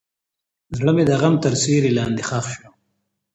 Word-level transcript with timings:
زړه 0.77 0.91
مې 0.95 1.03
د 1.09 1.11
غم 1.21 1.35
تر 1.43 1.53
سیوري 1.61 1.91
لاندې 1.97 2.21
ښخ 2.29 2.45
شو. 2.53 2.67